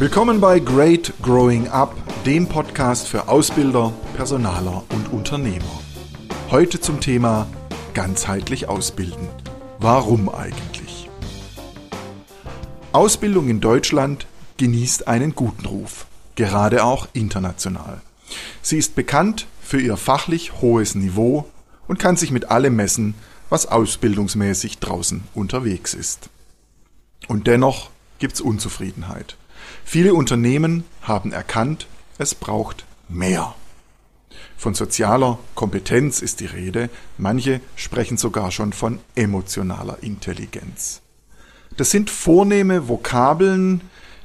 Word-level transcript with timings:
Willkommen 0.00 0.40
bei 0.40 0.60
Great 0.60 1.12
Growing 1.22 1.66
Up, 1.66 1.92
dem 2.24 2.48
Podcast 2.48 3.08
für 3.08 3.26
Ausbilder, 3.26 3.92
Personaler 4.14 4.84
und 4.90 5.12
Unternehmer. 5.12 5.80
Heute 6.52 6.80
zum 6.80 7.00
Thema 7.00 7.48
ganzheitlich 7.94 8.68
ausbilden. 8.68 9.26
Warum 9.80 10.28
eigentlich? 10.28 11.10
Ausbildung 12.92 13.48
in 13.48 13.58
Deutschland 13.58 14.28
genießt 14.56 15.08
einen 15.08 15.34
guten 15.34 15.66
Ruf, 15.66 16.06
gerade 16.36 16.84
auch 16.84 17.08
international. 17.12 18.00
Sie 18.62 18.78
ist 18.78 18.94
bekannt 18.94 19.48
für 19.60 19.80
ihr 19.80 19.96
fachlich 19.96 20.60
hohes 20.60 20.94
Niveau 20.94 21.50
und 21.88 21.98
kann 21.98 22.14
sich 22.14 22.30
mit 22.30 22.52
allem 22.52 22.76
messen, 22.76 23.14
was 23.50 23.66
ausbildungsmäßig 23.66 24.78
draußen 24.78 25.24
unterwegs 25.34 25.92
ist. 25.92 26.30
Und 27.26 27.48
dennoch 27.48 27.90
gibt's 28.20 28.40
Unzufriedenheit. 28.40 29.36
Viele 29.84 30.14
Unternehmen 30.14 30.84
haben 31.02 31.32
erkannt, 31.32 31.86
es 32.18 32.34
braucht 32.34 32.84
mehr. 33.08 33.54
Von 34.56 34.74
sozialer 34.74 35.38
Kompetenz 35.54 36.20
ist 36.20 36.40
die 36.40 36.46
Rede, 36.46 36.90
manche 37.16 37.60
sprechen 37.76 38.16
sogar 38.16 38.50
schon 38.50 38.72
von 38.72 38.98
emotionaler 39.14 39.98
Intelligenz. 40.02 41.00
Das 41.76 41.90
sind 41.90 42.10
vornehme 42.10 42.88
Vokabeln, 42.88 43.82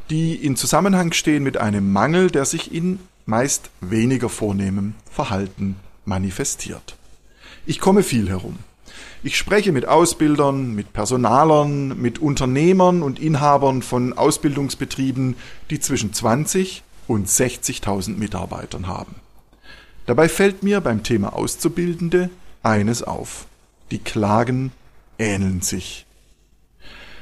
die 0.10 0.36
in 0.36 0.56
Zusammenhang 0.56 1.14
stehen 1.14 1.44
mit 1.44 1.58
einem 1.58 1.92
Mangel, 1.92 2.32
der 2.32 2.46
sich 2.46 2.74
in 2.74 3.00
meist 3.26 3.70
weniger 3.80 4.30
vornehmem 4.30 4.96
Verhalten 5.10 5.76
manifestiert. 6.06 6.98
Ich 7.66 7.80
komme 7.80 8.04
viel 8.04 8.28
herum. 8.28 8.58
Ich 9.26 9.38
spreche 9.38 9.72
mit 9.72 9.88
Ausbildern, 9.88 10.76
mit 10.76 10.92
Personalern, 10.92 11.98
mit 11.98 12.20
Unternehmern 12.20 13.02
und 13.02 13.20
Inhabern 13.20 13.82
von 13.82 14.12
Ausbildungsbetrieben, 14.12 15.38
die 15.70 15.80
zwischen 15.80 16.12
20 16.12 16.84
und 17.08 17.30
60.000 17.30 18.18
Mitarbeitern 18.18 18.88
haben. 18.88 19.16
Dabei 20.06 20.28
fällt 20.28 20.62
mir 20.62 20.82
beim 20.82 21.04
Thema 21.04 21.34
Auszubildende 21.34 22.30
eines 22.64 23.02
auf. 23.02 23.46
Die 23.92 24.00
Klagen 24.00 24.74
ähneln 25.18 25.62
sich. 25.62 26.06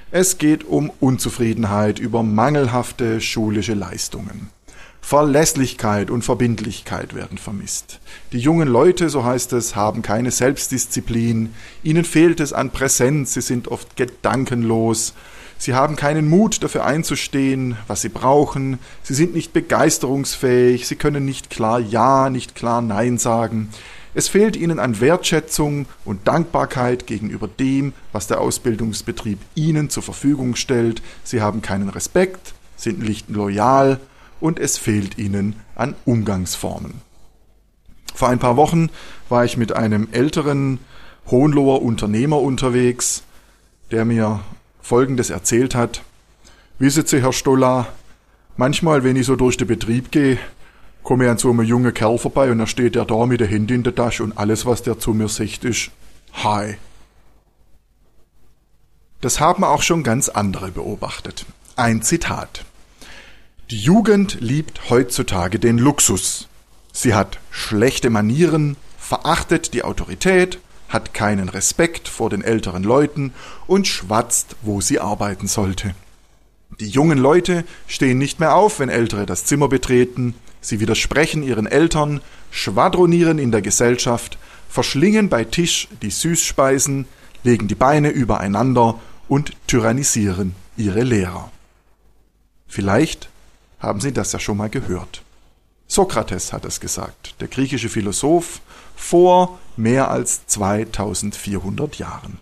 Es 0.10 0.40
geht 0.40 0.64
um 0.64 0.92
Unzufriedenheit 1.00 2.00
über 2.00 2.24
mangelhafte 2.24 3.22
schulische 3.22 3.76
Leistungen. 3.76 4.50
Verlässlichkeit 5.02 6.10
und 6.10 6.24
Verbindlichkeit 6.24 7.14
werden 7.14 7.38
vermisst. 7.38 8.00
Die 8.32 8.40
jungen 8.40 8.68
Leute, 8.68 9.10
so 9.10 9.26
heißt 9.26 9.52
es, 9.54 9.76
haben 9.76 10.02
keine 10.04 10.32
Selbstdisziplin, 10.32 11.54
ihnen 11.84 12.06
fehlt 12.06 12.40
es 12.40 12.54
an 12.54 12.70
Präsenz, 12.70 13.34
sie 13.34 13.42
sind 13.42 13.68
oft 13.68 13.98
gedankenlos, 13.98 15.14
sie 15.58 15.74
haben 15.74 15.98
keinen 15.98 16.30
Mut 16.30 16.64
dafür 16.64 16.86
einzustehen, 16.86 17.76
was 17.88 18.02
sie 18.02 18.10
brauchen, 18.10 18.80
sie 19.04 19.16
sind 19.16 19.34
nicht 19.34 19.52
begeisterungsfähig, 19.52 20.88
sie 20.88 20.96
können 20.96 21.26
nicht 21.26 21.50
klar 21.50 21.80
Ja, 21.80 22.30
nicht 22.30 22.56
klar 22.56 22.82
Nein 22.82 23.18
sagen, 23.18 23.70
es 24.14 24.28
fehlt 24.28 24.58
ihnen 24.58 24.80
an 24.80 25.00
Wertschätzung 25.00 25.86
und 26.04 26.28
Dankbarkeit 26.28 27.08
gegenüber 27.08 27.48
dem, 27.48 27.94
was 28.12 28.28
der 28.28 28.42
Ausbildungsbetrieb 28.42 29.40
ihnen 29.56 29.90
zur 29.90 30.04
Verfügung 30.04 30.56
stellt, 30.56 31.02
sie 31.24 31.42
haben 31.42 31.62
keinen 31.62 31.90
Respekt, 31.90 32.54
sind 32.76 33.00
nicht 33.00 33.30
loyal, 33.30 34.00
und 34.42 34.60
es 34.60 34.78
fehlt 34.78 35.18
ihnen 35.18 35.56
an 35.76 35.96
Umgangsformen. 36.06 36.96
Vor 38.14 38.28
ein 38.28 38.40
paar 38.40 38.58
Wochen 38.58 38.90
war 39.30 39.46
ich 39.46 39.56
mit 39.56 39.74
einem 39.74 40.10
älteren 40.12 40.80
Hohenloher 41.28 41.82
Unternehmer 41.82 42.42
unterwegs, 42.42 43.24
der 43.92 44.04
mir 44.06 44.42
Folgendes 44.82 45.30
erzählt 45.30 45.76
hat. 45.76 46.04
Wissen 46.80 47.06
Sie, 47.06 47.22
Herr 47.22 47.32
Stolla, 47.32 47.88
manchmal, 48.58 49.04
wenn 49.04 49.16
ich 49.16 49.28
so 49.28 49.36
durch 49.36 49.56
den 49.56 49.68
Betrieb 49.68 50.12
gehe, 50.12 50.38
komme 51.04 51.26
ich 51.26 51.30
an 51.30 51.38
so 51.38 51.50
einem 51.50 51.64
jungen 51.64 51.94
Kerl 51.94 52.18
vorbei 52.18 52.52
und 52.52 52.58
da 52.58 52.68
steht 52.68 52.96
er 52.96 53.06
da 53.06 53.26
mit 53.26 53.40
der 53.40 53.48
Hände 53.48 53.74
in 53.74 53.84
der 53.84 53.96
Tasche 53.96 54.24
und 54.24 54.38
alles, 54.38 54.66
was 54.66 54.84
der 54.84 55.00
zu 55.00 55.14
mir 55.14 55.28
sagt, 55.28 55.64
ist 55.64 55.92
Hi. 56.34 56.78
Das 59.22 59.40
haben 59.40 59.64
auch 59.64 59.82
schon 59.82 60.04
ganz 60.04 60.30
andere 60.30 60.72
beobachtet. 60.72 61.46
Ein 61.76 62.02
Zitat. 62.02 62.66
Die 63.72 63.78
Jugend 63.78 64.42
liebt 64.42 64.90
heutzutage 64.90 65.58
den 65.58 65.78
Luxus. 65.78 66.50
Sie 66.92 67.14
hat 67.14 67.40
schlechte 67.52 68.10
Manieren, 68.10 68.76
verachtet 69.00 69.74
die 69.74 69.84
Autorität, 69.84 70.60
hat 70.90 71.14
keinen 71.14 71.48
Respekt 71.48 72.10
vor 72.10 72.30
den 72.30 72.42
älteren 72.42 72.84
Leuten 72.84 73.34
und 73.68 73.88
schwatzt, 73.88 74.58
wo 74.62 74.82
sie 74.82 75.00
arbeiten 75.00 75.48
sollte. 75.48 75.96
Die 76.82 76.90
jungen 76.90 77.18
Leute 77.18 77.64
stehen 77.88 78.18
nicht 78.18 78.42
mehr 78.42 78.56
auf, 78.56 78.80
wenn 78.80 78.90
Ältere 78.90 79.26
das 79.26 79.46
Zimmer 79.46 79.70
betreten, 79.70 80.36
sie 80.60 80.82
widersprechen 80.82 81.42
ihren 81.42 81.66
Eltern, 81.66 82.20
schwadronieren 82.50 83.40
in 83.40 83.54
der 83.54 83.62
Gesellschaft, 83.62 84.38
verschlingen 84.68 85.30
bei 85.30 85.46
Tisch 85.46 85.88
die 86.02 86.12
Süßspeisen, 86.12 87.08
legen 87.46 87.70
die 87.70 87.76
Beine 87.76 88.10
übereinander 88.10 89.00
und 89.30 89.54
tyrannisieren 89.68 90.56
ihre 90.76 91.04
Lehrer. 91.04 91.50
Vielleicht 92.68 93.31
haben 93.82 94.00
Sie 94.00 94.14
das 94.14 94.32
ja 94.32 94.40
schon 94.40 94.58
mal 94.58 94.70
gehört. 94.70 95.24
Sokrates 95.88 96.54
hat 96.54 96.64
es 96.64 96.80
gesagt, 96.80 97.36
der 97.42 97.50
griechische 97.50 97.90
Philosoph, 97.90 98.62
vor 98.96 99.60
mehr 99.76 100.10
als 100.10 100.46
2400 100.48 101.98
Jahren. 101.98 102.40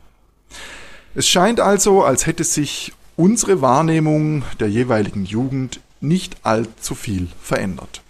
Es 1.16 1.28
scheint 1.28 1.60
also, 1.60 2.04
als 2.04 2.28
hätte 2.28 2.44
sich 2.44 2.94
unsere 3.16 3.62
Wahrnehmung 3.62 4.44
der 4.60 4.70
jeweiligen 4.70 5.26
Jugend 5.26 5.80
nicht 6.02 6.38
allzu 6.44 6.96
viel 6.96 7.28
verändert. 7.42 8.02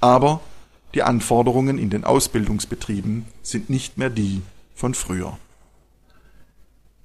Aber 0.00 0.40
die 0.94 1.02
Anforderungen 1.02 1.78
in 1.78 1.90
den 1.90 2.04
Ausbildungsbetrieben 2.04 3.26
sind 3.42 3.70
nicht 3.70 3.98
mehr 3.98 4.10
die 4.10 4.42
von 4.74 4.94
früher. 4.94 5.38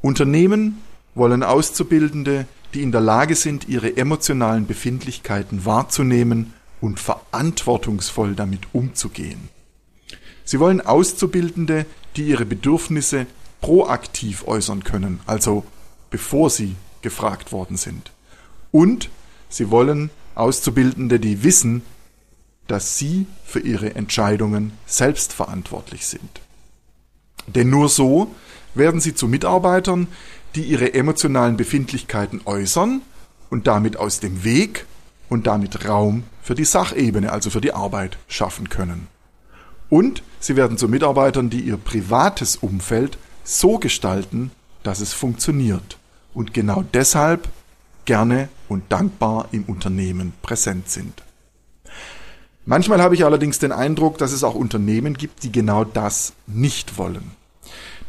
Unternehmen 0.02 0.82
wollen 1.18 1.44
Auszubildende, 1.44 2.46
die 2.74 2.84
in 2.84 2.92
der 2.92 3.02
Lage 3.02 3.36
sind, 3.36 3.68
ihre 3.68 3.98
emotionalen 3.98 4.68
Befindlichkeiten 4.68 5.66
wahrzunehmen 5.66 6.54
und 6.82 7.00
verantwortungsvoll 7.00 8.36
damit 8.36 8.62
umzugehen. 8.74 9.50
Sie 10.44 10.60
wollen 10.60 10.82
Auszubildende, 10.82 11.86
die 12.16 12.28
ihre 12.28 12.46
Bedürfnisse 12.46 13.26
proaktiv 13.62 14.48
äußern 14.48 14.84
können, 14.84 15.20
also 15.26 15.66
bevor 16.10 16.50
sie 16.50 16.76
gefragt 17.02 17.52
worden 17.52 17.78
sind. 17.78 18.12
Und 18.72 19.10
sie 19.50 19.72
wollen 19.72 20.10
Auszubildende, 20.36 21.20
die 21.20 21.44
wissen, 21.44 21.82
dass 22.68 22.98
sie 22.98 23.26
für 23.44 23.60
ihre 23.60 23.96
Entscheidungen 23.96 24.74
selbst 24.86 25.34
verantwortlich 25.34 26.06
sind. 26.06 26.42
Denn 27.48 27.70
nur 27.70 27.90
so 27.90 28.36
werden 28.76 29.00
sie 29.00 29.16
zu 29.16 29.28
Mitarbeitern, 29.28 30.08
die 30.56 30.64
ihre 30.64 30.94
emotionalen 30.94 31.58
Befindlichkeiten 31.58 32.42
äußern 32.46 33.02
und 33.50 33.68
damit 33.68 33.98
aus 33.98 34.20
dem 34.20 34.44
Weg 34.44 34.86
und 35.30 35.48
damit 35.48 35.88
Raum 35.88 36.24
für 36.42 36.56
die 36.56 36.66
Sachebene, 36.66 37.32
also 37.32 37.50
für 37.50 37.62
die 37.62 37.74
Arbeit, 37.74 38.18
schaffen 38.28 38.70
können. 38.70 39.08
Und 39.90 40.24
sie 40.40 40.56
werden 40.56 40.78
zu 40.78 40.88
Mitarbeitern, 40.88 41.50
die 41.50 41.62
ihr 41.62 41.78
privates 41.78 42.58
Umfeld 42.58 43.18
so 43.44 43.80
gestalten, 43.80 44.52
dass 44.84 45.00
es 45.00 45.14
funktioniert 45.14 45.98
und 46.34 46.54
genau 46.54 46.84
deshalb 46.94 47.48
gerne 48.06 48.50
und 48.68 48.92
dankbar 48.92 49.48
im 49.52 49.64
Unternehmen 49.64 50.34
präsent 50.42 50.90
sind. 50.90 51.24
Manchmal 52.66 53.02
habe 53.02 53.16
ich 53.16 53.24
allerdings 53.24 53.60
den 53.60 53.72
Eindruck, 53.72 54.18
dass 54.18 54.34
es 54.34 54.44
auch 54.44 54.56
Unternehmen 54.56 55.14
gibt, 55.14 55.44
die 55.44 55.52
genau 55.52 55.86
das 55.86 56.34
nicht 56.48 56.98
wollen. 56.98 57.37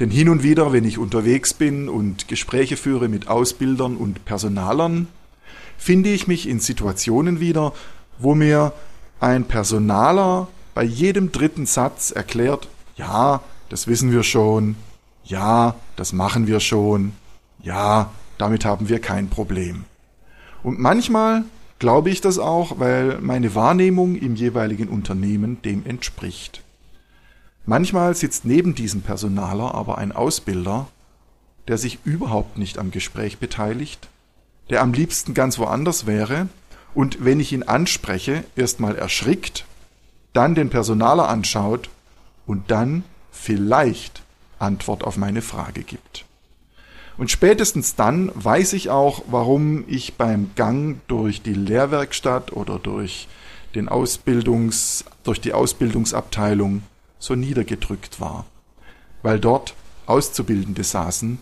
Denn 0.00 0.10
hin 0.10 0.28
und 0.28 0.42
wieder, 0.42 0.72
wenn 0.72 0.84
ich 0.84 0.98
unterwegs 0.98 1.54
bin 1.54 1.88
und 1.88 2.28
Gespräche 2.28 2.76
führe 2.76 3.08
mit 3.08 3.28
Ausbildern 3.28 3.96
und 3.96 4.24
Personalern, 4.24 5.08
finde 5.76 6.10
ich 6.10 6.28
mich 6.28 6.48
in 6.48 6.60
Situationen 6.60 7.40
wieder, 7.40 7.72
wo 8.18 8.34
mir 8.34 8.72
ein 9.20 9.44
Personaler 9.44 10.48
bei 10.74 10.84
jedem 10.84 11.32
dritten 11.32 11.66
Satz 11.66 12.12
erklärt, 12.12 12.68
ja, 12.96 13.42
das 13.68 13.86
wissen 13.86 14.12
wir 14.12 14.22
schon, 14.22 14.76
ja, 15.24 15.74
das 15.96 16.12
machen 16.12 16.46
wir 16.46 16.60
schon, 16.60 17.12
ja, 17.62 18.10
damit 18.38 18.64
haben 18.64 18.88
wir 18.88 19.00
kein 19.00 19.28
Problem. 19.28 19.84
Und 20.62 20.78
manchmal 20.78 21.44
glaube 21.78 22.10
ich 22.10 22.20
das 22.20 22.38
auch, 22.38 22.78
weil 22.78 23.18
meine 23.20 23.54
Wahrnehmung 23.54 24.14
im 24.14 24.36
jeweiligen 24.36 24.88
Unternehmen 24.88 25.60
dem 25.62 25.84
entspricht. 25.84 26.62
Manchmal 27.68 28.14
sitzt 28.14 28.46
neben 28.46 28.74
diesem 28.74 29.02
Personaler 29.02 29.74
aber 29.74 29.98
ein 29.98 30.12
Ausbilder, 30.12 30.86
der 31.68 31.76
sich 31.76 31.98
überhaupt 32.02 32.56
nicht 32.56 32.78
am 32.78 32.90
Gespräch 32.90 33.36
beteiligt, 33.36 34.08
der 34.70 34.80
am 34.80 34.94
liebsten 34.94 35.34
ganz 35.34 35.58
woanders 35.58 36.06
wäre 36.06 36.48
und 36.94 37.26
wenn 37.26 37.40
ich 37.40 37.52
ihn 37.52 37.64
anspreche, 37.64 38.42
erstmal 38.56 38.96
erschrickt, 38.96 39.66
dann 40.32 40.54
den 40.54 40.70
Personaler 40.70 41.28
anschaut 41.28 41.90
und 42.46 42.70
dann 42.70 43.04
vielleicht 43.32 44.22
Antwort 44.58 45.04
auf 45.04 45.18
meine 45.18 45.42
Frage 45.42 45.82
gibt. 45.82 46.24
Und 47.18 47.30
spätestens 47.30 47.94
dann 47.94 48.32
weiß 48.34 48.72
ich 48.72 48.88
auch, 48.88 49.24
warum 49.26 49.84
ich 49.88 50.14
beim 50.14 50.52
Gang 50.56 51.02
durch 51.06 51.42
die 51.42 51.52
Lehrwerkstatt 51.52 52.50
oder 52.50 52.78
durch 52.78 53.28
den 53.74 53.90
Ausbildungs, 53.90 55.04
durch 55.22 55.42
die 55.42 55.52
Ausbildungsabteilung 55.52 56.82
so 57.18 57.34
niedergedrückt 57.34 58.20
war. 58.20 58.46
Weil 59.22 59.40
dort 59.40 59.74
Auszubildende 60.06 60.84
saßen, 60.84 61.38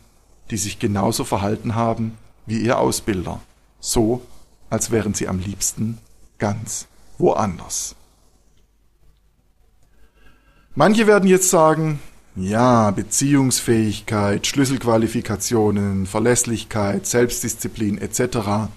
die 0.51 0.57
sich 0.57 0.79
genauso 0.79 1.25
verhalten 1.25 1.75
haben 1.75 2.17
wie 2.47 2.61
ihr 2.61 2.79
Ausbilder. 2.79 3.41
So, 3.81 4.23
als 4.71 4.91
wären 4.91 5.15
sie 5.15 5.29
am 5.29 5.39
liebsten 5.39 5.99
ganz 6.39 6.87
woanders. 7.19 7.95
Manche 10.75 11.07
werden 11.07 11.29
jetzt 11.29 11.51
sagen, 11.51 12.01
ja, 12.35 12.91
Beziehungsfähigkeit, 12.91 14.47
Schlüsselqualifikationen, 14.47 16.07
Verlässlichkeit, 16.07 17.07
Selbstdisziplin 17.07 17.99
etc., 17.99 18.69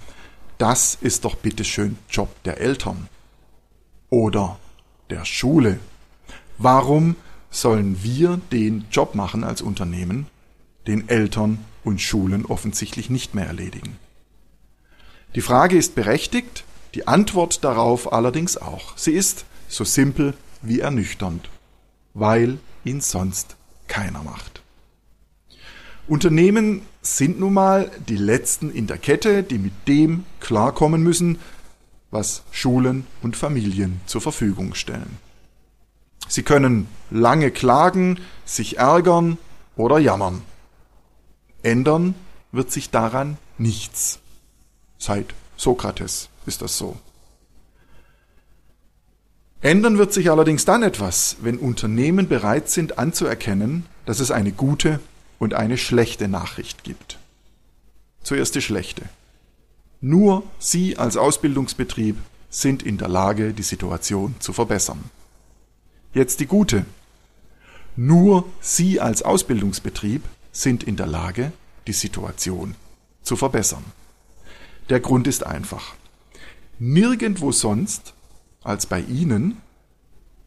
das 0.58 0.98
ist 1.00 1.26
doch 1.26 1.36
bitteschön 1.36 1.98
Job 2.10 2.30
der 2.44 2.60
Eltern 2.60 3.08
oder 4.10 4.58
der 5.10 5.26
Schule. 5.26 5.80
Warum 6.60 7.16
sollen 7.50 8.04
wir 8.04 8.40
den 8.52 8.86
Job 8.92 9.16
machen 9.16 9.44
als 9.44 9.62
Unternehmen, 9.62 10.28
den 10.86 11.10
Eltern 11.10 11.60
und 11.84 12.00
Schulen 12.00 12.46
offensichtlich 12.46 13.10
nicht 13.10 13.34
mehr 13.34 13.48
erledigen? 13.48 13.98
Die 15.34 15.42
Frage 15.42 15.78
ist 15.78 15.96
berechtigt, 15.96 16.64
die 16.94 17.08
Antwort 17.08 17.64
darauf 17.64 18.14
allerdings 18.14 18.58
auch. 18.58 18.96
Sie 18.98 19.14
ist 19.14 19.46
so 19.68 19.84
simpel 19.84 20.36
wie 20.62 20.80
ernüchternd 20.80 21.50
weil 22.14 22.60
ihn 22.84 23.02
sonst 23.02 23.56
keiner 23.88 24.24
macht. 24.24 24.62
Unternehmen 26.08 26.82
sind 27.02 27.40
nun 27.40 27.54
mal 27.54 27.92
die 28.08 28.18
letzten 28.18 28.72
in 28.72 28.88
der 28.88 28.98
Kette, 28.98 29.44
die 29.44 29.58
mit 29.58 29.74
dem 29.88 30.26
klarkommen 30.40 31.02
müssen, 31.02 31.40
was 32.12 32.44
Schulen 32.52 33.06
und 33.22 33.38
Familien 33.38 34.02
zur 34.06 34.22
Verfügung 34.22 34.74
stellen. 34.74 35.18
Sie 36.28 36.44
können 36.44 36.88
lange 37.10 37.52
klagen, 37.52 38.20
sich 38.46 38.78
ärgern 38.78 39.38
oder 39.76 39.98
jammern. 40.00 40.42
Ändern 41.64 42.16
wird 42.52 42.72
sich 42.72 42.90
daran 42.90 43.38
nichts. 43.58 44.20
Seit 44.98 45.34
Sokrates 45.56 46.30
ist 46.46 46.62
das 46.62 46.78
so. 46.78 46.98
Ändern 49.62 49.98
wird 49.98 50.14
sich 50.14 50.32
allerdings 50.32 50.64
dann 50.64 50.84
etwas, 50.84 51.38
wenn 51.42 51.58
Unternehmen 51.58 52.30
bereit 52.30 52.70
sind 52.70 52.98
anzuerkennen, 52.98 53.86
dass 54.06 54.22
es 54.22 54.32
eine 54.32 54.54
gute 54.54 55.02
und 55.38 55.54
eine 55.54 55.78
schlechte 55.78 56.30
Nachricht 56.30 56.84
gibt. 56.84 57.18
Zuerst 58.24 58.56
die 58.56 58.62
schlechte. 58.62 59.04
Nur 60.02 60.44
Sie 60.60 60.98
als 60.98 61.18
Ausbildungsbetrieb 61.18 62.18
sind 62.50 62.84
in 62.84 62.98
der 62.98 63.10
Lage, 63.10 63.54
die 63.54 63.64
Situation 63.64 64.36
zu 64.40 64.54
verbessern. 64.54 65.04
Jetzt 66.14 66.40
die 66.40 66.48
gute. 66.48 66.86
Nur 67.96 68.46
Sie 68.62 69.00
als 69.00 69.22
Ausbildungsbetrieb 69.22 70.24
sind 70.52 70.84
in 70.84 70.96
der 70.96 71.08
Lage, 71.08 71.52
die 71.88 71.94
Situation 71.94 72.76
zu 73.22 73.36
verbessern. 73.36 73.84
Der 74.90 75.00
Grund 75.00 75.28
ist 75.28 75.46
einfach. 75.46 75.94
Nirgendwo 76.80 77.52
sonst 77.52 78.14
als 78.64 78.86
bei 78.86 79.02
Ihnen 79.02 79.58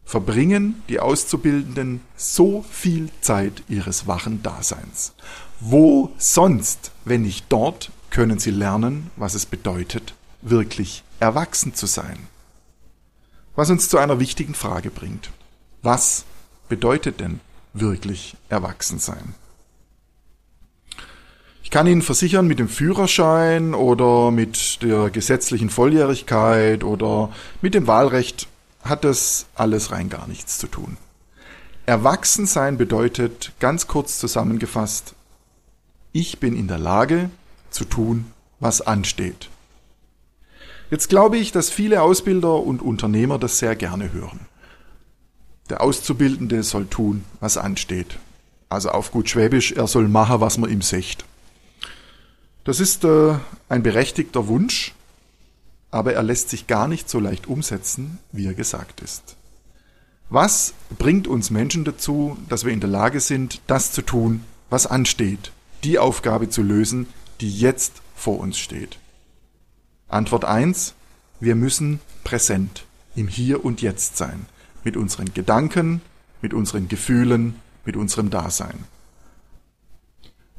verbringen 0.04 0.82
die 0.88 0.98
Auszubildenden 0.98 2.00
so 2.16 2.64
viel 2.70 3.08
Zeit 3.20 3.62
ihres 3.68 4.06
wachen 4.06 4.42
Daseins. 4.42 5.12
Wo 5.60 6.10
sonst, 6.18 6.90
wenn 7.04 7.22
nicht 7.22 7.46
dort, 7.50 7.90
können 8.10 8.38
sie 8.38 8.50
lernen, 8.50 9.10
was 9.16 9.34
es 9.34 9.46
bedeutet, 9.46 10.14
wirklich 10.42 11.02
erwachsen 11.20 11.74
zu 11.74 11.86
sein? 11.86 12.18
Was 13.54 13.70
uns 13.70 13.88
zu 13.88 13.98
einer 13.98 14.18
wichtigen 14.18 14.54
Frage 14.54 14.90
bringt. 14.90 15.30
Was 15.82 16.24
bedeutet 16.68 17.20
denn 17.20 17.40
wirklich 17.74 18.36
erwachsen 18.48 18.98
sein? 18.98 19.34
kann 21.72 21.86
Ihnen 21.86 22.02
versichern, 22.02 22.46
mit 22.46 22.58
dem 22.58 22.68
Führerschein 22.68 23.72
oder 23.72 24.30
mit 24.30 24.82
der 24.82 25.08
gesetzlichen 25.08 25.70
Volljährigkeit 25.70 26.84
oder 26.84 27.30
mit 27.62 27.72
dem 27.72 27.86
Wahlrecht 27.86 28.46
hat 28.82 29.04
das 29.04 29.46
alles 29.54 29.90
rein 29.90 30.10
gar 30.10 30.28
nichts 30.28 30.58
zu 30.58 30.66
tun. 30.66 30.98
Erwachsensein 31.86 32.76
bedeutet, 32.76 33.52
ganz 33.58 33.86
kurz 33.86 34.18
zusammengefasst, 34.18 35.14
ich 36.12 36.38
bin 36.40 36.54
in 36.54 36.68
der 36.68 36.78
Lage 36.78 37.30
zu 37.70 37.86
tun, 37.86 38.26
was 38.60 38.82
ansteht. 38.82 39.48
Jetzt 40.90 41.08
glaube 41.08 41.38
ich, 41.38 41.52
dass 41.52 41.70
viele 41.70 42.02
Ausbilder 42.02 42.56
und 42.56 42.82
Unternehmer 42.82 43.38
das 43.38 43.58
sehr 43.58 43.76
gerne 43.76 44.12
hören. 44.12 44.40
Der 45.70 45.80
Auszubildende 45.80 46.62
soll 46.62 46.86
tun, 46.86 47.24
was 47.40 47.56
ansteht. 47.56 48.18
Also 48.68 48.90
auf 48.90 49.10
gut 49.10 49.28
Schwäbisch, 49.28 49.72
er 49.72 49.86
soll 49.86 50.08
machen, 50.08 50.40
was 50.40 50.58
man 50.58 50.70
ihm 50.70 50.82
sagt. 50.82 51.24
Das 52.64 52.80
ist 52.80 53.04
äh, 53.04 53.34
ein 53.68 53.82
berechtigter 53.82 54.46
Wunsch, 54.46 54.94
aber 55.90 56.14
er 56.14 56.22
lässt 56.22 56.48
sich 56.48 56.66
gar 56.66 56.88
nicht 56.88 57.08
so 57.08 57.20
leicht 57.20 57.46
umsetzen, 57.46 58.18
wie 58.32 58.46
er 58.46 58.54
gesagt 58.54 59.00
ist. 59.00 59.36
Was 60.30 60.72
bringt 60.98 61.26
uns 61.26 61.50
Menschen 61.50 61.84
dazu, 61.84 62.38
dass 62.48 62.64
wir 62.64 62.72
in 62.72 62.80
der 62.80 62.88
Lage 62.88 63.20
sind, 63.20 63.60
das 63.66 63.92
zu 63.92 64.00
tun, 64.00 64.44
was 64.70 64.86
ansteht, 64.86 65.52
die 65.84 65.98
Aufgabe 65.98 66.48
zu 66.48 66.62
lösen, 66.62 67.06
die 67.40 67.54
jetzt 67.54 68.00
vor 68.16 68.38
uns 68.38 68.58
steht? 68.58 68.98
Antwort 70.08 70.46
eins: 70.46 70.94
Wir 71.40 71.54
müssen 71.54 72.00
präsent 72.24 72.86
im 73.14 73.28
Hier 73.28 73.62
und 73.64 73.82
Jetzt 73.82 74.16
sein, 74.16 74.46
mit 74.84 74.96
unseren 74.96 75.32
Gedanken, 75.34 76.00
mit 76.40 76.54
unseren 76.54 76.88
Gefühlen, 76.88 77.56
mit 77.84 77.96
unserem 77.96 78.30
Dasein. 78.30 78.84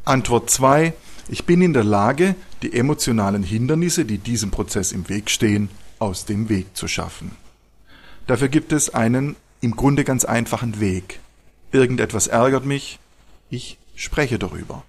Antwort 0.05 0.49
zwei: 0.49 0.93
ich 1.29 1.45
bin 1.45 1.61
in 1.61 1.73
der 1.73 1.83
Lage, 1.83 2.35
die 2.61 2.73
emotionalen 2.73 3.43
Hindernisse, 3.43 4.05
die 4.05 4.17
diesem 4.17 4.51
Prozess 4.51 4.91
im 4.91 5.07
Weg 5.09 5.29
stehen, 5.29 5.69
aus 5.99 6.25
dem 6.25 6.49
Weg 6.49 6.75
zu 6.75 6.87
schaffen. 6.87 7.31
Dafür 8.27 8.49
gibt 8.49 8.71
es 8.71 8.93
einen 8.93 9.35
im 9.61 9.75
Grunde 9.75 10.03
ganz 10.03 10.25
einfachen 10.25 10.79
Weg. 10.79 11.19
Irgendetwas 11.71 12.27
ärgert 12.27 12.65
mich, 12.65 12.99
ich 13.49 13.77
spreche 13.95 14.37
darüber. 14.39 14.83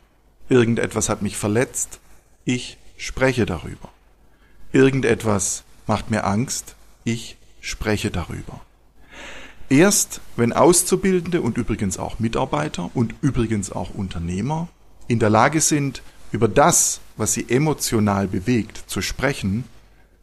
Irgendetwas 0.49 1.09
hat 1.09 1.23
mich 1.23 1.37
verletzt, 1.37 2.01
ich 2.45 2.79
spreche 2.97 3.47
darüber. 3.47 3.91
Irgendetwas 4.73 5.65
macht 5.87 6.11
mir 6.11 6.25
Angst, 6.25 6.75
ich 7.05 7.37
spreche 7.61 8.11
darüber. 8.11 8.61
Erst 9.69 10.21
wenn 10.37 10.53
Auszubildende 10.53 11.41
und 11.41 11.57
übrigens 11.57 11.99
auch 11.99 12.19
Mitarbeiter 12.19 12.91
und 12.95 13.15
übrigens 13.23 13.73
auch 13.73 13.95
Unternehmer 13.95 14.69
in 15.09 15.19
der 15.19 15.31
Lage 15.31 15.61
sind, 15.61 16.03
über 16.33 16.49
das, 16.49 17.01
was 17.17 17.33
sie 17.33 17.49
emotional 17.49 18.27
bewegt, 18.27 18.85
zu 18.87 19.01
sprechen, 19.01 19.65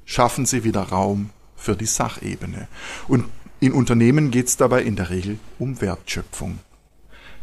schaffen 0.05 0.45
sie 0.45 0.63
wieder 0.63 0.81
Raum 0.81 1.29
für 1.55 1.75
die 1.75 1.85
Sachebene. 1.85 2.67
Und 3.07 3.25
in 3.59 3.73
Unternehmen 3.73 4.31
geht 4.31 4.47
es 4.47 4.57
dabei 4.57 4.83
in 4.83 4.95
der 4.95 5.09
Regel 5.09 5.39
um 5.59 5.81
Wertschöpfung. 5.81 6.59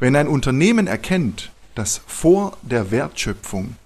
Wenn 0.01 0.17
ein 0.17 0.29
Unternehmen 0.29 0.87
erkennt, 0.87 1.51
dass 1.75 2.01
vor 2.07 2.57
der 2.63 2.91
Wertschöpfung 2.91 3.77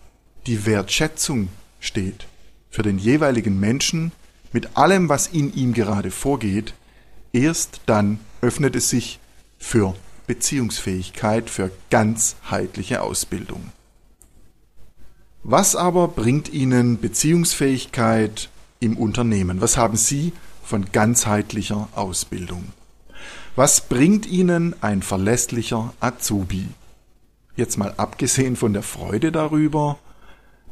die 0.46 0.66
Wertschätzung 0.66 1.48
steht 1.78 2.26
für 2.70 2.82
den 2.82 2.98
jeweiligen 2.98 3.60
Menschen 3.60 4.12
mit 4.52 4.76
allem, 4.76 5.08
was 5.08 5.26
in 5.26 5.54
ihm 5.54 5.74
gerade 5.74 6.10
vorgeht, 6.10 6.74
erst 7.32 7.80
dann 7.86 8.18
öffnet 8.40 8.76
es 8.76 8.88
sich 8.88 9.18
für 9.58 9.94
Beziehungsfähigkeit, 10.26 11.50
für 11.50 11.70
ganzheitliche 11.90 13.02
Ausbildung. 13.02 13.72
Was 15.44 15.74
aber 15.74 16.08
bringt 16.08 16.52
Ihnen 16.52 17.00
Beziehungsfähigkeit 17.00 18.48
im 18.80 18.96
Unternehmen? 18.96 19.60
Was 19.60 19.76
haben 19.76 19.96
Sie 19.96 20.32
von 20.62 20.92
ganzheitlicher 20.92 21.88
Ausbildung? 21.94 22.72
Was 23.56 23.82
bringt 23.82 24.26
Ihnen 24.26 24.74
ein 24.82 25.02
verlässlicher 25.02 25.92
Azubi? 26.00 26.68
Jetzt 27.56 27.76
mal 27.76 27.92
abgesehen 27.96 28.56
von 28.56 28.72
der 28.72 28.82
Freude 28.82 29.30
darüber, 29.32 29.98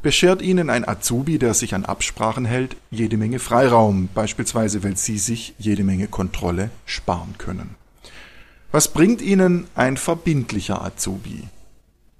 beschert 0.03 0.43
Ihnen 0.43 0.71
ein 0.71 0.87
Azubi, 0.87 1.39
der 1.39 1.55
sich 1.55 1.75
an 1.75 1.85
Absprachen 1.85 2.45
hält, 2.45 2.77
jede 2.91 3.17
Menge 3.17 3.39
Freiraum, 3.39 4.09
beispielsweise 4.15 4.83
weil 4.83 4.97
Sie 4.97 5.19
sich 5.19 5.55
jede 5.59 5.85
Menge 5.85 6.09
Kontrolle 6.09 6.71
sparen 6.87 7.35
können. 7.39 7.77
Was 8.73 8.89
bringt 8.89 9.21
Ihnen 9.21 9.67
ein 9.75 9.97
verbindlicher 9.97 10.83
Azubi? 10.83 11.45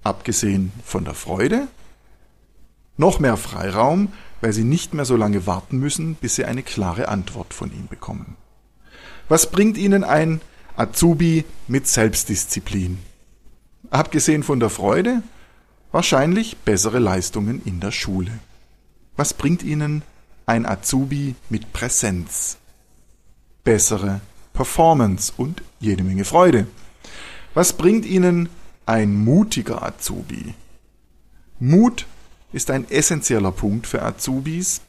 Abgesehen 0.03 0.71
von 0.83 1.05
der 1.05 1.13
Freude 1.13 1.67
noch 2.97 3.19
mehr 3.19 3.37
Freiraum, 3.37 4.09
weil 4.41 4.53
sie 4.53 4.63
nicht 4.63 4.93
mehr 4.93 5.05
so 5.05 5.15
lange 5.15 5.47
warten 5.47 5.77
müssen, 5.77 6.15
bis 6.15 6.35
sie 6.35 6.45
eine 6.45 6.63
klare 6.63 7.07
Antwort 7.07 7.53
von 7.53 7.71
ihm 7.71 7.87
bekommen. 7.87 8.35
Was 9.29 9.51
bringt 9.51 9.77
ihnen 9.77 10.03
ein 10.03 10.41
Azubi 10.75 11.45
mit 11.67 11.87
Selbstdisziplin? 11.87 12.99
Abgesehen 13.89 14.43
von 14.43 14.59
der 14.59 14.69
Freude, 14.69 15.23
Wahrscheinlich 15.91 16.57
bessere 16.57 16.99
Leistungen 16.99 17.61
in 17.65 17.81
der 17.81 17.91
Schule. 17.91 18.31
Was 19.17 19.33
bringt 19.33 19.61
Ihnen 19.61 20.03
ein 20.45 20.65
Azubi 20.65 21.35
mit 21.49 21.73
Präsenz? 21.73 22.57
Bessere 23.65 24.21
Performance 24.53 25.33
und 25.35 25.61
jede 25.79 26.03
Menge 26.03 26.23
Freude. 26.23 26.67
Was 27.53 27.73
bringt 27.73 28.05
Ihnen 28.05 28.49
ein 28.85 29.13
mutiger 29.13 29.83
Azubi? 29.83 30.53
Mut 31.59 32.07
ist 32.53 32.71
ein 32.71 32.89
essentieller 32.89 33.51
Punkt 33.51 33.85
für 33.85 34.01
Azubis, 34.01 34.81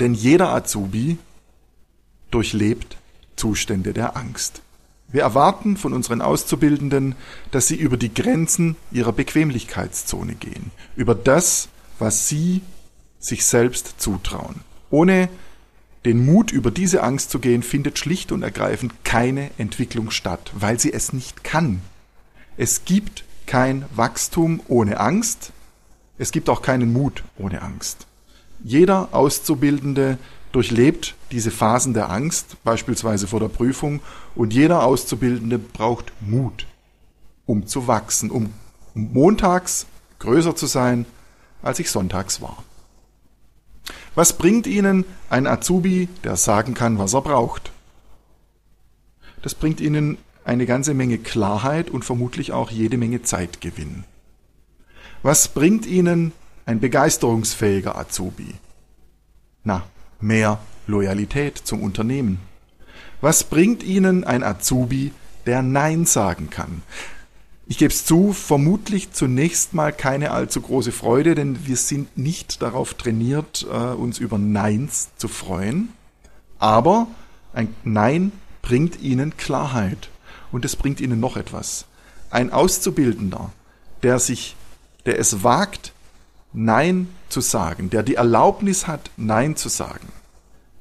denn 0.00 0.14
jeder 0.14 0.52
Azubi 0.52 1.18
durchlebt 2.32 2.96
Zustände 3.36 3.92
der 3.92 4.16
Angst. 4.16 4.62
Wir 5.10 5.22
erwarten 5.22 5.78
von 5.78 5.94
unseren 5.94 6.20
Auszubildenden, 6.20 7.14
dass 7.50 7.66
sie 7.66 7.76
über 7.76 7.96
die 7.96 8.12
Grenzen 8.12 8.76
ihrer 8.90 9.12
Bequemlichkeitszone 9.12 10.34
gehen, 10.34 10.70
über 10.96 11.14
das, 11.14 11.68
was 11.98 12.28
sie 12.28 12.60
sich 13.18 13.46
selbst 13.46 13.94
zutrauen. 14.00 14.56
Ohne 14.90 15.30
den 16.04 16.24
Mut, 16.24 16.52
über 16.52 16.70
diese 16.70 17.02
Angst 17.02 17.30
zu 17.30 17.38
gehen, 17.38 17.62
findet 17.62 17.98
schlicht 17.98 18.32
und 18.32 18.42
ergreifend 18.42 18.92
keine 19.02 19.50
Entwicklung 19.56 20.10
statt, 20.10 20.52
weil 20.54 20.78
sie 20.78 20.92
es 20.92 21.12
nicht 21.12 21.42
kann. 21.42 21.80
Es 22.56 22.84
gibt 22.84 23.24
kein 23.46 23.86
Wachstum 23.94 24.60
ohne 24.68 25.00
Angst, 25.00 25.52
es 26.18 26.32
gibt 26.32 26.50
auch 26.50 26.60
keinen 26.60 26.92
Mut 26.92 27.24
ohne 27.38 27.62
Angst. 27.62 28.06
Jeder 28.62 29.08
Auszubildende 29.12 30.18
durchlebt 30.52 31.14
diese 31.30 31.50
Phasen 31.50 31.94
der 31.94 32.10
Angst, 32.10 32.56
beispielsweise 32.64 33.26
vor 33.26 33.40
der 33.40 33.48
Prüfung, 33.48 34.00
und 34.34 34.52
jeder 34.52 34.82
Auszubildende 34.84 35.58
braucht 35.58 36.12
Mut, 36.20 36.66
um 37.46 37.66
zu 37.66 37.86
wachsen, 37.86 38.30
um 38.30 38.52
montags 38.94 39.86
größer 40.18 40.56
zu 40.56 40.66
sein, 40.66 41.06
als 41.62 41.78
ich 41.78 41.90
sonntags 41.90 42.40
war. 42.40 42.62
Was 44.14 44.32
bringt 44.32 44.66
Ihnen 44.66 45.04
ein 45.30 45.46
Azubi, 45.46 46.08
der 46.24 46.36
sagen 46.36 46.74
kann, 46.74 46.98
was 46.98 47.14
er 47.14 47.22
braucht? 47.22 47.72
Das 49.42 49.54
bringt 49.54 49.80
Ihnen 49.80 50.18
eine 50.44 50.66
ganze 50.66 50.94
Menge 50.94 51.18
Klarheit 51.18 51.90
und 51.90 52.04
vermutlich 52.04 52.52
auch 52.52 52.70
jede 52.70 52.96
Menge 52.96 53.22
Zeitgewinn. 53.22 54.04
Was 55.22 55.48
bringt 55.48 55.86
Ihnen 55.86 56.32
ein 56.64 56.80
begeisterungsfähiger 56.80 57.96
Azubi? 57.96 58.54
Na, 59.62 59.84
mehr 60.20 60.58
Loyalität 60.86 61.58
zum 61.58 61.82
Unternehmen. 61.82 62.40
Was 63.20 63.44
bringt 63.44 63.82
Ihnen 63.82 64.24
ein 64.24 64.42
Azubi, 64.42 65.12
der 65.46 65.62
Nein 65.62 66.06
sagen 66.06 66.50
kann? 66.50 66.82
Ich 67.66 67.76
gebe 67.76 67.92
es 67.92 68.06
zu, 68.06 68.32
vermutlich 68.32 69.12
zunächst 69.12 69.74
mal 69.74 69.92
keine 69.92 70.30
allzu 70.30 70.62
große 70.62 70.90
Freude, 70.90 71.34
denn 71.34 71.66
wir 71.66 71.76
sind 71.76 72.16
nicht 72.16 72.62
darauf 72.62 72.94
trainiert, 72.94 73.66
äh, 73.70 73.74
uns 73.74 74.18
über 74.18 74.38
Neins 74.38 75.10
zu 75.18 75.28
freuen. 75.28 75.90
Aber 76.58 77.08
ein 77.52 77.74
Nein 77.84 78.32
bringt 78.62 79.02
Ihnen 79.02 79.36
Klarheit. 79.36 80.08
Und 80.50 80.64
es 80.64 80.76
bringt 80.76 81.00
Ihnen 81.00 81.20
noch 81.20 81.36
etwas. 81.36 81.84
Ein 82.30 82.52
Auszubildender, 82.52 83.52
der 84.02 84.18
sich, 84.18 84.56
der 85.04 85.18
es 85.18 85.42
wagt, 85.42 85.92
Nein 86.52 87.08
zu 87.28 87.40
sagen, 87.40 87.90
der 87.90 88.02
die 88.02 88.14
Erlaubnis 88.14 88.86
hat, 88.86 89.10
Nein 89.16 89.56
zu 89.56 89.68
sagen, 89.68 90.08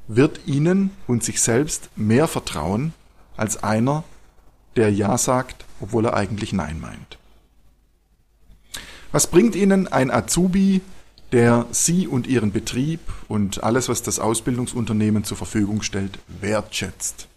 wird 0.08 0.42
Ihnen 0.46 0.92
und 1.06 1.24
sich 1.24 1.42
selbst 1.42 1.90
mehr 1.96 2.28
vertrauen 2.28 2.94
als 3.36 3.64
einer, 3.64 4.04
der 4.76 4.92
Ja 4.92 5.18
sagt, 5.18 5.66
obwohl 5.82 6.06
er 6.06 6.14
eigentlich 6.16 6.54
Nein 6.54 6.80
meint. 6.80 7.18
Was 9.12 9.28
bringt 9.28 9.56
Ihnen 9.56 9.88
ein 9.88 10.12
Azubi, 10.12 10.82
der 11.32 11.66
Sie 11.72 12.08
und 12.08 12.28
Ihren 12.28 12.52
Betrieb 12.52 13.00
und 13.28 13.64
alles, 13.64 13.90
was 13.90 14.02
das 14.02 14.20
Ausbildungsunternehmen 14.20 15.24
zur 15.24 15.38
Verfügung 15.38 15.82
stellt, 15.82 16.20
wertschätzt? 16.28 17.28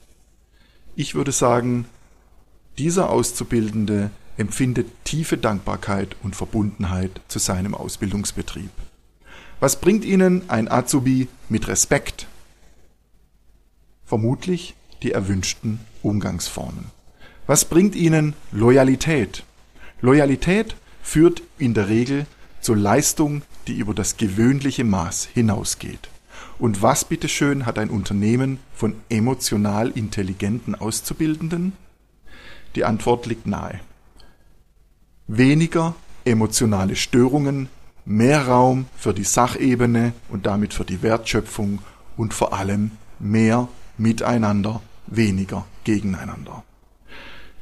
Ich 0.95 1.15
würde 1.15 1.33
sagen, 1.33 1.87
dieser 2.79 3.11
Auszubildende 3.11 4.11
empfindet 4.41 4.89
tiefe 5.05 5.37
Dankbarkeit 5.37 6.17
und 6.23 6.35
Verbundenheit 6.35 7.21
zu 7.29 7.39
seinem 7.39 7.75
Ausbildungsbetrieb. 7.75 8.71
Was 9.61 9.79
bringt 9.79 10.03
Ihnen 10.03 10.49
ein 10.49 10.71
Azubi 10.71 11.29
mit 11.51 11.69
Respekt? 11.69 12.27
Vermutlich 14.07 14.75
die 15.03 15.13
erwünschten 15.13 15.81
Umgangsformen. 16.03 16.87
Was 17.47 17.67
bringt 17.67 17.95
Ihnen 17.95 18.33
Loyalität? 18.51 19.45
Loyalität 20.01 20.75
führt 21.03 21.43
in 21.59 21.75
der 21.75 21.89
Regel 21.89 22.25
zur 22.63 22.79
Leistung, 22.79 23.43
die 23.67 23.77
über 23.77 23.93
das 23.93 24.17
gewöhnliche 24.17 24.85
Maß 24.85 25.27
hinausgeht. 25.35 26.09
Und 26.59 26.81
was 26.81 27.05
bitteschön 27.05 27.67
hat 27.67 27.79
ein 27.79 27.91
Unternehmen 27.91 28.59
von 28.75 28.95
emotional 29.11 29.91
intelligenten 29.91 30.75
Auszubildenden? 30.75 31.75
Die 32.75 32.85
Antwort 32.85 33.27
liegt 33.27 33.47
nahe. 33.47 33.81
Weniger 35.33 35.95
emotionale 36.25 36.97
Störungen, 36.97 37.69
mehr 38.05 38.49
Raum 38.49 38.87
für 38.97 39.15
die 39.15 39.23
Sachebene 39.23 40.13
und 40.29 40.45
damit 40.45 40.75
für 40.75 40.85
die 40.85 41.03
Wertschöpfung 41.03 41.79
und 42.17 42.35
vor 42.35 42.53
allem 42.53 42.91
mehr 43.21 43.69
Miteinander, 43.97 44.83
weniger 45.07 45.67
gegeneinander. 45.85 46.65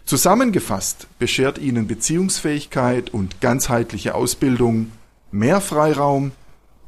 Zusammengefasst 0.06 1.08
beschert 1.18 1.58
Ihnen 1.58 1.86
Beziehungsfähigkeit 1.86 3.10
und 3.10 3.42
ganzheitliche 3.42 4.14
Ausbildung 4.14 4.90
mehr 5.30 5.60
Freiraum, 5.60 6.32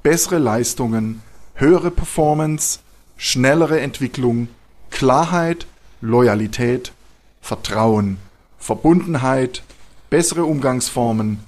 bessere 0.03 0.39
Leistungen, 0.39 1.21
höhere 1.57 1.91
Performance, 1.91 2.79
schnellere 3.19 3.81
Entwicklung, 3.81 4.49
Klarheit, 4.89 5.67
Loyalität, 6.01 6.93
Vertrauen, 7.43 8.17
Verbundenheit, 8.59 9.63
bessere 10.11 10.45
Umgangsformen, 10.45 11.41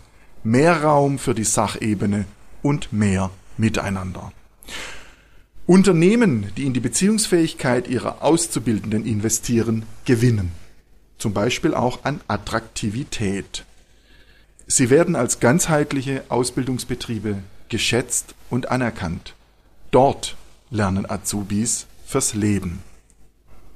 mehr 0.44 0.82
Raum 0.82 1.18
für 1.18 1.34
die 1.34 1.44
Sachebene 1.44 2.24
und 2.62 2.92
mehr 2.92 3.30
Miteinander. 3.58 4.32
Unternehmen, 5.66 6.52
die 6.56 6.64
in 6.64 6.72
die 6.72 6.80
Beziehungsfähigkeit 6.80 7.86
ihrer 7.86 8.22
Auszubildenden 8.22 9.04
investieren, 9.04 9.84
gewinnen 10.04 10.52
zum 11.22 11.32
Beispiel 11.32 11.72
auch 11.72 12.04
an 12.04 12.20
Attraktivität. 12.26 13.64
Sie 14.66 14.90
werden 14.90 15.14
als 15.14 15.38
ganzheitliche 15.38 16.24
Ausbildungsbetriebe 16.28 17.38
geschätzt 17.68 18.34
und 18.50 18.72
anerkannt. 18.72 19.34
Dort 19.92 20.36
lernen 20.70 21.08
Azubis 21.08 21.86
fürs 22.04 22.34
Leben. 22.34 22.82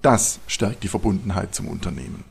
Das 0.03 0.41
stärkt 0.49 0.83
die 0.83 0.89
Verbundenheit 0.89 1.55
zum 1.55 1.69
Unternehmen. 1.69 2.25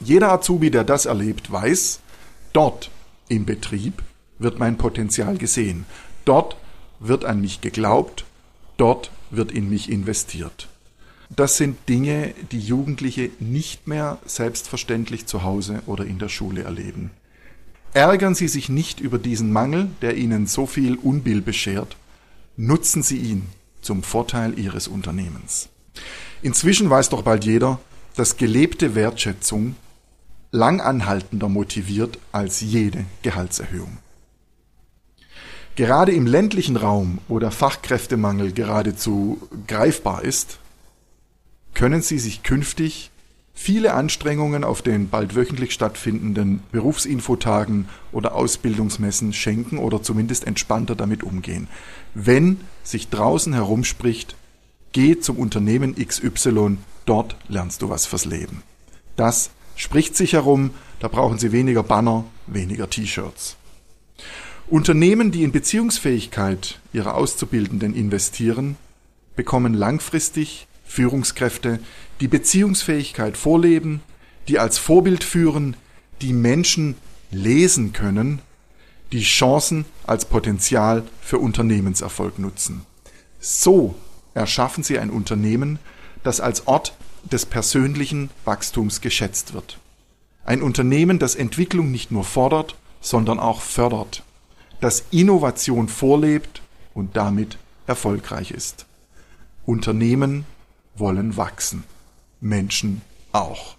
Jeder 0.00 0.32
Azubi, 0.32 0.70
der 0.70 0.84
das 0.84 1.06
erlebt, 1.06 1.50
weiß, 1.50 2.00
dort 2.52 2.90
im 3.28 3.44
Betrieb 3.44 4.02
wird 4.38 4.58
mein 4.58 4.76
Potenzial 4.76 5.36
gesehen. 5.36 5.84
Dort 6.24 6.56
wird 7.00 7.24
an 7.24 7.40
mich 7.40 7.60
geglaubt. 7.60 8.24
Dort 8.76 9.10
wird 9.30 9.52
in 9.52 9.68
mich 9.68 9.90
investiert. 9.90 10.68
Das 11.30 11.56
sind 11.56 11.76
Dinge, 11.88 12.34
die 12.52 12.60
Jugendliche 12.60 13.30
nicht 13.38 13.86
mehr 13.86 14.18
selbstverständlich 14.24 15.26
zu 15.26 15.42
Hause 15.42 15.82
oder 15.86 16.06
in 16.06 16.18
der 16.18 16.28
Schule 16.28 16.62
erleben. 16.62 17.10
Ärgern 17.92 18.34
Sie 18.34 18.48
sich 18.48 18.68
nicht 18.68 19.00
über 19.00 19.18
diesen 19.18 19.52
Mangel, 19.52 19.88
der 20.00 20.16
Ihnen 20.16 20.46
so 20.46 20.66
viel 20.66 20.96
Unbill 20.96 21.40
beschert. 21.40 21.96
Nutzen 22.56 23.02
Sie 23.02 23.18
ihn 23.18 23.46
zum 23.82 24.02
Vorteil 24.02 24.58
Ihres 24.58 24.88
Unternehmens. 24.88 25.68
Inzwischen 26.42 26.88
weiß 26.88 27.08
doch 27.10 27.22
bald 27.22 27.44
jeder, 27.44 27.78
dass 28.16 28.36
gelebte 28.36 28.94
Wertschätzung 28.94 29.76
langanhaltender 30.50 31.48
motiviert 31.48 32.18
als 32.32 32.60
jede 32.60 33.04
Gehaltserhöhung. 33.22 33.98
Gerade 35.76 36.12
im 36.12 36.26
ländlichen 36.26 36.76
Raum, 36.76 37.18
wo 37.28 37.38
der 37.38 37.52
Fachkräftemangel 37.52 38.52
geradezu 38.52 39.40
greifbar 39.66 40.24
ist, 40.24 40.58
können 41.74 42.02
Sie 42.02 42.18
sich 42.18 42.42
künftig 42.42 43.10
viele 43.54 43.94
Anstrengungen 43.94 44.64
auf 44.64 44.82
den 44.82 45.08
bald 45.08 45.36
wöchentlich 45.36 45.72
stattfindenden 45.72 46.62
Berufsinfotagen 46.72 47.88
oder 48.12 48.34
Ausbildungsmessen 48.34 49.32
schenken 49.32 49.78
oder 49.78 50.02
zumindest 50.02 50.46
entspannter 50.46 50.96
damit 50.96 51.22
umgehen. 51.22 51.68
Wenn 52.14 52.60
sich 52.82 53.08
draußen 53.08 53.52
herumspricht, 53.52 54.36
geh 54.92 55.20
zum 55.20 55.36
Unternehmen 55.36 55.94
XY, 55.94 56.78
dort 57.04 57.36
lernst 57.48 57.82
du 57.82 57.90
was 57.90 58.06
fürs 58.06 58.24
Leben. 58.24 58.62
Das 59.16 59.50
spricht 59.78 60.16
sich 60.16 60.34
herum, 60.34 60.72
da 61.00 61.08
brauchen 61.08 61.38
Sie 61.38 61.52
weniger 61.52 61.82
Banner, 61.82 62.24
weniger 62.46 62.90
T-Shirts. 62.90 63.56
Unternehmen, 64.66 65.30
die 65.30 65.44
in 65.44 65.52
Beziehungsfähigkeit 65.52 66.80
ihrer 66.92 67.14
Auszubildenden 67.14 67.94
investieren, 67.94 68.76
bekommen 69.36 69.72
langfristig 69.72 70.66
Führungskräfte, 70.84 71.78
die 72.20 72.28
Beziehungsfähigkeit 72.28 73.36
vorleben, 73.36 74.02
die 74.48 74.58
als 74.58 74.78
Vorbild 74.78 75.22
führen, 75.24 75.76
die 76.20 76.32
Menschen 76.32 76.96
lesen 77.30 77.92
können, 77.92 78.40
die 79.12 79.22
Chancen 79.22 79.84
als 80.06 80.24
Potenzial 80.24 81.04
für 81.22 81.38
Unternehmenserfolg 81.38 82.38
nutzen. 82.38 82.84
So 83.38 83.94
erschaffen 84.34 84.82
Sie 84.82 84.98
ein 84.98 85.10
Unternehmen, 85.10 85.78
das 86.24 86.40
als 86.40 86.66
Ort 86.66 86.94
des 87.24 87.46
persönlichen 87.46 88.30
Wachstums 88.44 89.00
geschätzt 89.00 89.54
wird. 89.54 89.78
Ein 90.44 90.62
Unternehmen, 90.62 91.18
das 91.18 91.34
Entwicklung 91.34 91.90
nicht 91.90 92.10
nur 92.10 92.24
fordert, 92.24 92.74
sondern 93.00 93.38
auch 93.38 93.60
fördert, 93.60 94.22
das 94.80 95.04
Innovation 95.10 95.88
vorlebt 95.88 96.62
und 96.94 97.16
damit 97.16 97.58
erfolgreich 97.86 98.50
ist. 98.50 98.86
Unternehmen 99.66 100.46
wollen 100.96 101.36
wachsen, 101.36 101.84
Menschen 102.40 103.02
auch. 103.32 103.76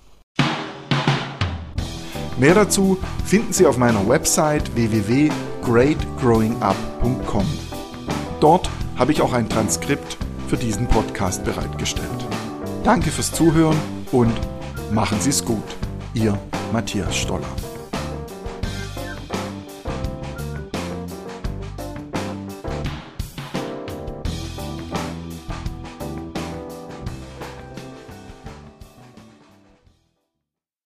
Mehr 2.37 2.53
dazu 2.55 2.97
finden 3.25 3.51
Sie 3.51 3.65
auf 3.65 3.77
meiner 3.77 4.07
Website 4.07 4.73
www.greatgrowingup.com. 4.75 7.45
Dort 8.39 8.69
habe 8.95 9.11
ich 9.11 9.21
auch 9.21 9.33
ein 9.33 9.49
Transkript 9.49 10.17
für 10.47 10.55
diesen 10.55 10.87
Podcast 10.87 11.43
bereitgestellt. 11.43 12.28
Danke 12.83 13.11
fürs 13.11 13.31
Zuhören 13.31 13.77
und 14.11 14.33
machen 14.91 15.19
Sie 15.19 15.29
es 15.29 15.43
gut. 15.43 15.63
Ihr 16.13 16.37
Matthias 16.71 17.15
Stoller. 17.15 17.68